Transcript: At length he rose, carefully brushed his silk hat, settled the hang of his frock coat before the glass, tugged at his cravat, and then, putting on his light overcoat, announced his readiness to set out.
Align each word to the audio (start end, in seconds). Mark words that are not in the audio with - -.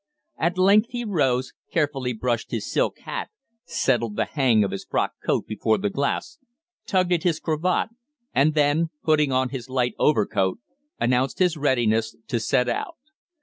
At 0.39 0.57
length 0.57 0.87
he 0.89 1.05
rose, 1.05 1.53
carefully 1.71 2.11
brushed 2.11 2.49
his 2.49 2.65
silk 2.65 2.97
hat, 3.01 3.29
settled 3.65 4.15
the 4.15 4.25
hang 4.25 4.63
of 4.63 4.71
his 4.71 4.83
frock 4.83 5.11
coat 5.23 5.45
before 5.45 5.77
the 5.77 5.91
glass, 5.91 6.39
tugged 6.87 7.13
at 7.13 7.21
his 7.21 7.39
cravat, 7.39 7.89
and 8.33 8.55
then, 8.55 8.89
putting 9.03 9.31
on 9.31 9.49
his 9.49 9.69
light 9.69 9.93
overcoat, 9.99 10.57
announced 10.99 11.37
his 11.37 11.55
readiness 11.55 12.15
to 12.29 12.39
set 12.39 12.67
out. 12.67 12.95